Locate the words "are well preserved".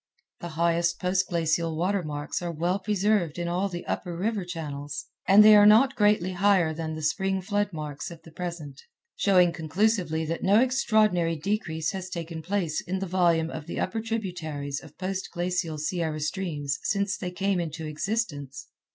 2.41-3.37